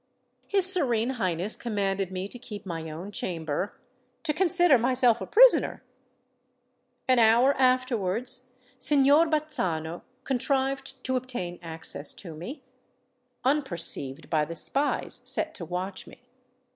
His 0.47 0.65
Serene 0.65 1.11
Highness 1.11 1.55
commanded 1.55 2.11
me 2.11 2.27
to 2.27 2.39
keep 2.39 2.65
my 2.65 2.89
own 2.89 3.11
chamber—to 3.11 4.33
consider 4.33 4.79
myself 4.79 5.21
a 5.21 5.27
prisoner! 5.27 5.83
An 7.07 7.19
hour 7.19 7.53
afterwards, 7.53 8.49
Signor 8.79 9.27
Bazzano 9.27 10.01
contrived 10.23 11.03
to 11.03 11.15
obtain 11.17 11.59
access 11.61 12.15
to 12.15 12.33
me, 12.33 12.63
unperceived 13.45 14.27
by 14.27 14.43
the 14.43 14.55
spies 14.55 15.21
set 15.23 15.53
to 15.53 15.65
watch 15.65 16.07
me. 16.07 16.23